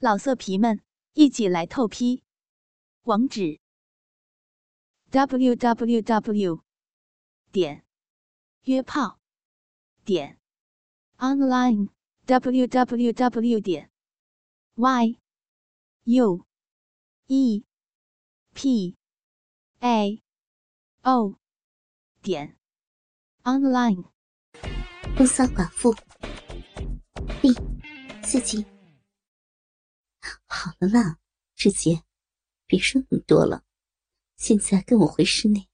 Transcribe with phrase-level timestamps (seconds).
[0.00, 0.80] 老色皮们，
[1.14, 2.22] 一起来透批！
[3.02, 3.58] 网址
[5.10, 6.62] ：w w w
[7.50, 7.84] 点
[8.62, 9.18] 约炮
[10.04, 10.38] 点
[11.16, 11.88] online
[12.26, 13.90] w w w 点
[14.76, 15.18] y
[16.04, 16.46] u
[17.26, 17.64] e
[18.54, 18.96] p
[19.80, 20.22] a
[21.02, 21.34] o
[22.22, 22.56] 点
[23.42, 24.04] online。
[25.16, 25.92] 风骚寡妇
[27.42, 27.52] 第
[28.22, 28.77] 四集。
[30.50, 31.18] 好了啦，
[31.54, 32.02] 志杰，
[32.66, 33.62] 别说那么多了。
[34.38, 35.68] 现在跟我回室内，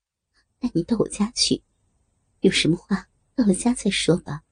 [0.59, 1.63] 带你到我家去。
[2.41, 4.43] 有什么话到了家再说吧。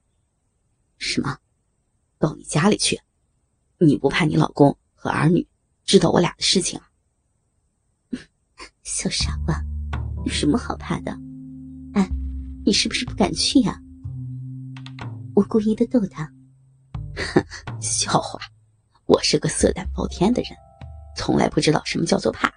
[0.97, 1.37] 什么？
[2.17, 2.99] 到你家里去？
[3.79, 5.45] 你不怕你老公和儿女
[5.83, 6.89] 知道我俩的事情啊？
[8.81, 9.61] 小傻瓜，
[10.25, 11.11] 有什么好怕的？
[11.95, 12.09] 哎，
[12.65, 13.77] 你是不是不敢去呀？
[15.35, 16.31] 我故意的逗他。
[17.13, 17.45] 哼，
[17.81, 18.39] 笑话。
[19.13, 20.57] 我是个色胆包天的人，
[21.15, 22.51] 从来不知道什么叫做怕。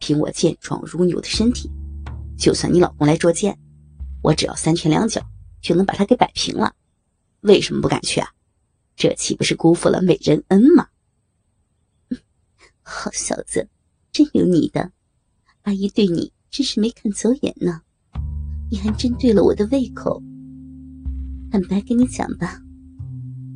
[0.00, 1.70] 凭我健壮如牛的身体，
[2.36, 3.56] 就算你老公来捉奸，
[4.20, 5.24] 我只要三拳两脚
[5.62, 6.74] 就能把他给摆平了。
[7.42, 8.28] 为什么不敢去啊？
[8.96, 10.88] 这岂不是辜负了美人恩吗？
[12.82, 13.68] 好小子，
[14.10, 14.90] 真有你的！
[15.62, 17.82] 阿姨对你真是没看走眼呢，
[18.68, 20.20] 你还真对了我的胃口。
[21.52, 22.60] 坦白跟你讲吧，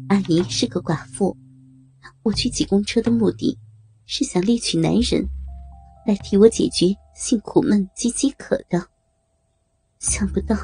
[0.09, 1.37] 阿姨是个寡妇。
[2.23, 3.59] 我去挤公车的目的，
[4.07, 5.29] 是想猎取男人，
[6.07, 8.89] 来替我解决性苦闷及饥渴的。
[9.99, 10.57] 想不到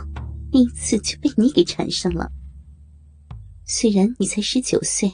[0.51, 2.31] 第一次就被你给缠上了。
[3.65, 5.13] 虽然你才十九岁，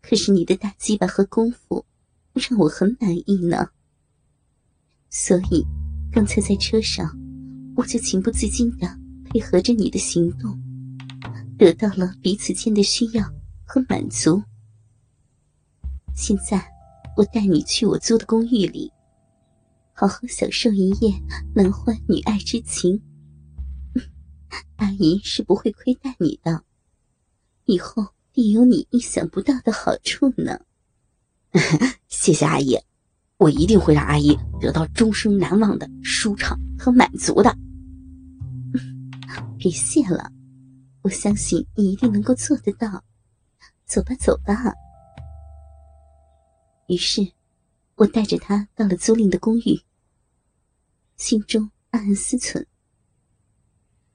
[0.00, 1.84] 可是你的大鸡巴和功夫，
[2.34, 3.68] 让我很满意呢。
[5.10, 5.64] 所以，
[6.12, 7.16] 刚才在车上，
[7.76, 8.88] 我就情不自禁的
[9.24, 10.58] 配合着你的行动，
[11.58, 13.24] 得到了彼此间的需要
[13.64, 14.42] 和满足。
[16.20, 16.60] 现在，
[17.16, 18.92] 我带你去我租的公寓里，
[19.92, 21.14] 好好享受一夜
[21.54, 23.00] 男欢女爱之情。
[24.76, 26.64] 阿姨是不会亏待你的，
[27.66, 30.58] 以后定有你意想不到的好处呢。
[32.08, 32.76] 谢谢阿姨，
[33.36, 37.56] 我一定会让阿姨得到终生难忘的舒畅和满足的。
[39.56, 40.32] 别谢了，
[41.02, 43.04] 我相信你一定能够做得到。
[43.86, 44.74] 走吧，走吧。
[46.88, 47.32] 于是，
[47.96, 49.82] 我带着他到了租赁的公寓，
[51.18, 52.64] 心中暗暗思忖：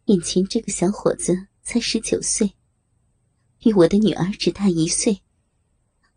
[0.06, 2.56] 眼前这个小伙子才十九岁，
[3.60, 5.22] 比我的女儿只大一岁，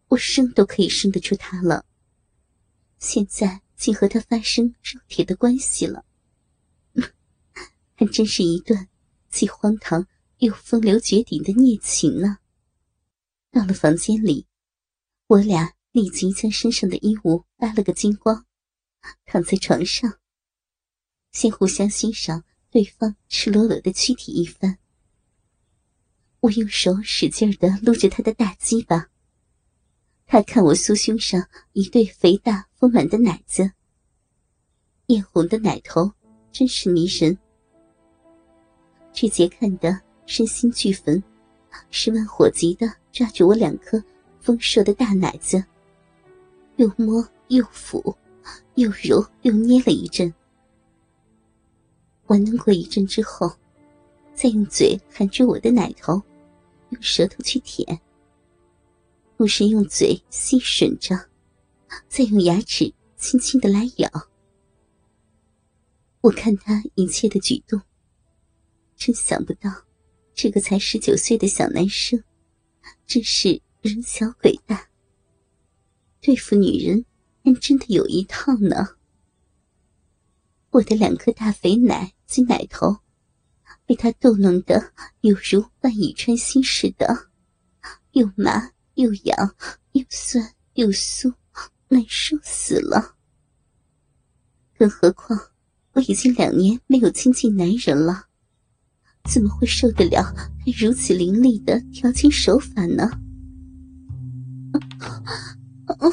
[0.08, 1.84] 我生都可以生得出他了。
[2.98, 6.06] 现在竟和他发生肉体的关系了，
[7.92, 8.88] 还真是一段
[9.28, 12.38] 既荒唐又风流绝顶的孽情呢。
[13.50, 14.46] 到了房间里，
[15.26, 15.75] 我俩。
[15.96, 18.44] 立即将身上的衣物扒了个精光，
[19.24, 20.18] 躺在床上，
[21.32, 24.76] 先互相欣赏对方赤裸裸的躯体一番。
[26.40, 29.08] 我用手使劲的撸着他的大鸡巴，
[30.26, 33.72] 他看我酥胸上一对肥大丰满的奶子，
[35.06, 36.12] 艳红的奶头
[36.52, 37.38] 真是迷人。
[39.14, 41.24] 志杰看得身心俱焚，
[41.90, 44.04] 十万火急的抓住我两颗
[44.40, 45.64] 丰硕的大奶子。
[46.76, 48.16] 又摸又抚，
[48.74, 50.32] 又揉又捏了一阵，
[52.26, 53.50] 玩弄过一阵之后，
[54.34, 56.22] 再用嘴含住我的奶头，
[56.90, 58.00] 用舌头去舔，
[59.36, 61.28] 不时用嘴吸吮着，
[62.08, 64.10] 再用牙齿轻轻的来咬。
[66.20, 67.80] 我看他一切的举动，
[68.96, 69.70] 真想不到，
[70.34, 72.22] 这个才十九岁的小男生，
[73.06, 74.88] 真是人小鬼大。
[76.20, 77.04] 对付女人
[77.42, 78.88] 还真的有一套呢。
[80.70, 82.98] 我的两颗大肥奶及奶头，
[83.86, 87.28] 被他逗弄得有如万蚁穿心似的，
[88.12, 89.54] 又麻又痒，
[89.92, 91.32] 又酸又酥，
[91.88, 93.16] 难受死了。
[94.76, 95.38] 更何况
[95.92, 98.26] 我已经两年没有亲近男人了，
[99.24, 103.08] 怎么会受得了他如此凌厉的调情手法呢？
[105.98, 106.10] 哦，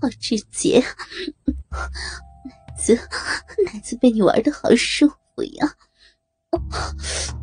[0.00, 2.94] 好直接，奶子，
[3.66, 5.74] 奶子被你玩的好舒服呀！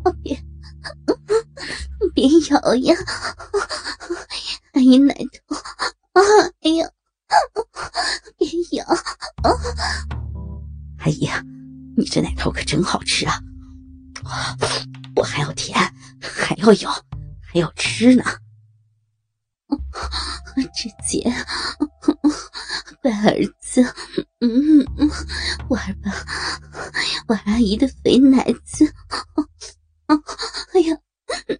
[0.04, 0.36] 哦，别，
[2.14, 2.96] 别咬呀！
[4.72, 5.56] 阿姨奶头，
[6.60, 6.90] 哎呀，
[8.36, 8.84] 别咬！
[10.98, 11.30] 阿姨，
[11.96, 13.40] 你这奶头可真好吃啊！
[15.14, 15.78] 我还要舔，
[16.20, 16.90] 还要咬，
[17.40, 18.24] 还要吃呢！
[20.74, 21.22] 志杰，
[23.02, 23.82] 乖儿子，
[24.40, 24.84] 嗯，
[25.68, 26.12] 玩吧，
[27.28, 28.90] 玩阿姨的肥奶子。
[30.72, 30.96] 哎呀，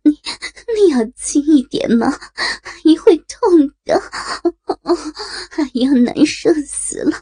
[0.02, 3.38] 你你要轻一点嘛，阿姨会痛
[3.84, 4.00] 的，
[5.56, 7.20] 阿姨要难受死了。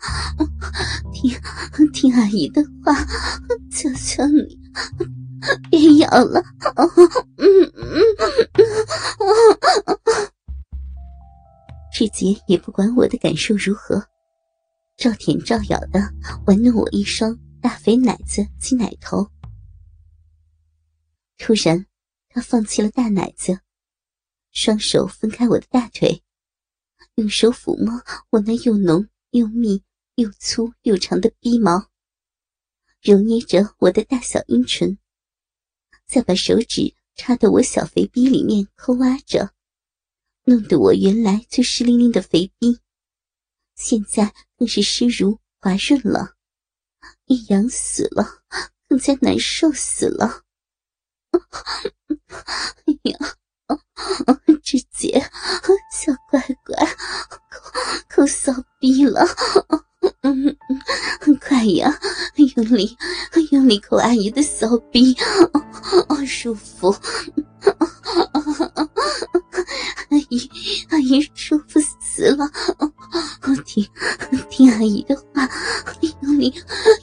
[1.13, 2.95] 听听阿姨的话，
[3.71, 4.59] 求求你，
[5.71, 6.43] 别咬了。
[11.95, 14.05] 志杰也不管我的感受如何，
[14.97, 16.01] 照舔照咬的
[16.45, 19.31] 玩弄我一双大肥奶子及奶头。
[21.39, 21.87] 突然，
[22.29, 23.61] 他放弃了大奶子，
[24.51, 26.25] 双手分开我的大腿，
[27.15, 29.85] 用手抚摸我那又浓又密
[30.17, 31.91] 又粗又长的逼毛，
[33.03, 34.99] 揉捏着我的大小阴唇，
[36.09, 39.54] 再把手指插到我小肥逼里面抠挖着。
[40.45, 42.79] 弄得我原来就湿淋淋的肥逼，
[43.75, 46.35] 现在更是湿如滑润了，
[47.25, 48.43] 一痒死了，
[48.87, 50.43] 更加难受死了。
[51.33, 53.19] 哎呀，
[54.63, 55.19] 志杰，
[55.93, 56.87] 小乖乖，
[57.51, 57.71] 抠
[58.11, 59.25] 抠骚逼了，
[60.21, 60.57] 嗯，
[61.41, 61.99] 快呀，
[62.37, 62.97] 用力
[63.51, 65.17] 用力抠阿姨的骚逼，
[66.09, 66.95] 哦，舒服。
[68.33, 68.41] 阿
[74.85, 75.49] 阿姨的话，
[76.21, 76.53] 用力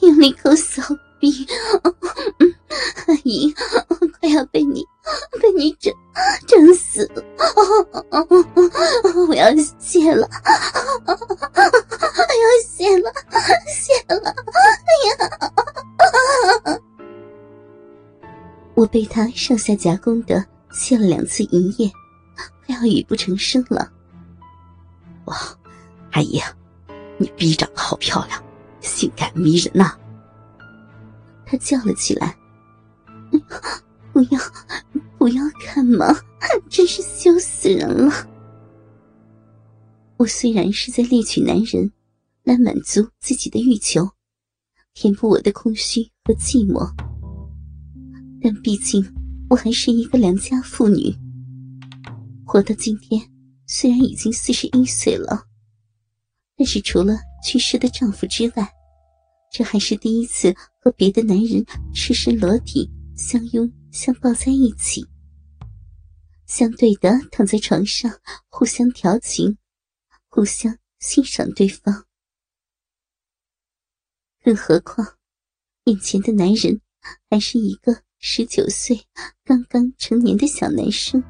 [0.02, 0.80] 用力抠骚
[1.18, 1.44] 逼！
[3.08, 3.52] 阿姨
[4.20, 4.86] 快要被你
[5.40, 5.92] 被你整
[6.46, 7.24] 整死了！
[9.28, 10.30] 我要谢了，
[11.04, 13.12] 我要谢了，
[13.66, 14.30] 谢了！
[14.30, 16.78] 哎呀，
[18.74, 21.90] 我被他上下夹攻的谢了两次营业。
[22.64, 23.90] 快要语不成声了！
[25.24, 25.36] 哇，
[26.12, 26.40] 阿姨，
[27.22, 28.42] 你逼长得好漂亮，
[28.80, 29.96] 性感迷人呐！
[31.46, 32.36] 他叫了起来
[34.12, 34.40] ：“不要，
[35.16, 36.06] 不要看嘛，
[36.68, 38.12] 真是羞死人了！”
[40.18, 41.92] 我虽然是在猎取男人，
[42.42, 44.10] 来满足自己的欲求，
[44.92, 46.92] 填补我的空虚和寂寞，
[48.42, 49.04] 但毕竟
[49.48, 51.14] 我还是一个良家妇女。
[52.44, 53.22] 活到今天，
[53.68, 55.44] 虽然已经四十一岁了，
[56.62, 58.72] 但是除了去世的丈夫之外，
[59.50, 65.04] 这还是第一次和别的男人赤身裸体相拥相抱在一起，
[66.46, 68.12] 相对的躺在床上，
[68.46, 69.58] 互相调情，
[70.28, 72.04] 互相欣赏对方。
[74.44, 75.16] 更何况，
[75.86, 76.80] 眼前的男人
[77.28, 79.02] 还是一个十九岁
[79.44, 81.20] 刚刚成年的小男生。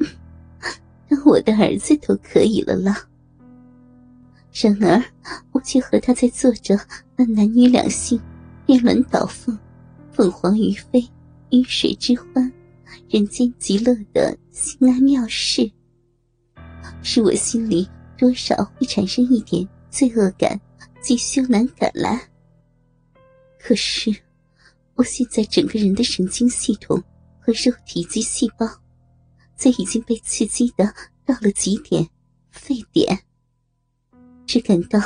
[1.10, 3.10] 当我的儿子都可以了啦。
[4.58, 5.04] 然而，
[5.52, 6.74] 我却和他在做着
[7.14, 8.18] 那男女两性
[8.64, 9.58] 颠鸾倒凤、
[10.10, 11.06] 凤凰于飞、
[11.50, 12.50] 鱼水之欢、
[13.10, 15.70] 人间极乐的性爱妙事，
[17.02, 17.86] 使我心里
[18.16, 20.58] 多少会产生一点罪恶感
[21.02, 22.18] 及羞难感来。
[23.60, 24.10] 可是，
[24.94, 26.96] 我现在整个人的神经系统
[27.38, 28.66] 和肉体及细胞。
[29.54, 30.94] 在已经被刺激的
[31.24, 32.06] 到了极点，
[32.50, 33.18] 沸点，
[34.46, 35.00] 只感到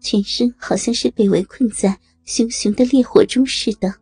[0.00, 3.94] 全身好像是被围困在熊熊的烈火中似的，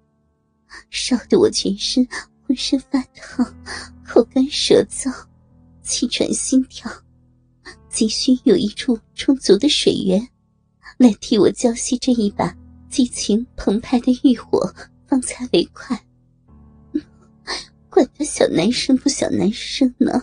[0.91, 2.07] 烧得我全身
[2.47, 3.45] 浑身发烫，
[4.05, 5.13] 口干舌燥，
[5.83, 6.91] 气喘心跳，
[7.89, 10.29] 急需有一处充足的水源，
[10.99, 12.55] 来替我浇熄这一把
[12.89, 14.73] 激情澎湃的欲火，
[15.09, 16.01] 方才为快。
[17.89, 20.23] 管他小男生不小男生呢，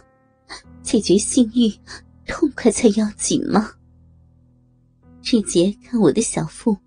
[0.84, 1.74] 解决性欲，
[2.28, 3.74] 痛快才要紧嘛。
[5.34, 6.78] 志杰看我的小腹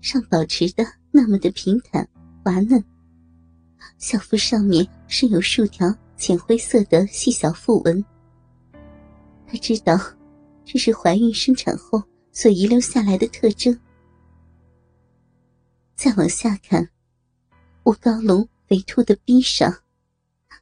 [0.00, 2.08] 上保持的那么的平坦
[2.44, 2.80] 滑嫩，
[3.98, 8.04] 小腹上面是有数条浅灰色的细小腹纹。
[9.44, 9.98] 他知道
[10.64, 13.76] 这是怀孕生产后所遗留下来的特征。
[15.96, 16.88] 再往下看，
[17.82, 19.76] 我高隆肥凸的逼上。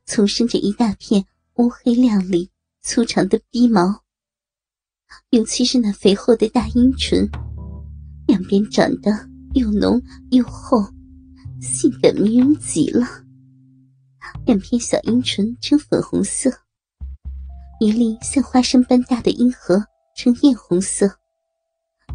[0.06, 1.22] 丛生着一大片
[1.56, 4.02] 乌黑亮丽、粗长的逼毛，
[5.30, 7.28] 尤其是那肥厚的大阴唇，
[8.26, 9.10] 两边长得
[9.54, 10.84] 又浓又厚，
[11.60, 13.06] 性感迷人极了。
[14.46, 16.50] 两片小阴唇呈粉红色，
[17.80, 19.84] 一粒像花生般大的阴核
[20.16, 21.18] 呈艳红色，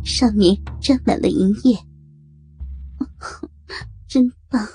[0.03, 1.77] 上面沾满了银液，
[4.07, 4.67] 真棒，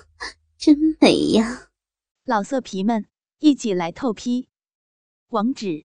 [0.58, 1.68] 真美呀！
[2.24, 3.04] 老色皮们，
[3.38, 4.48] 一起来透批！
[5.28, 5.84] 网址